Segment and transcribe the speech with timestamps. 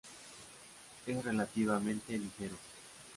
[1.05, 2.55] Es relativamente ligero.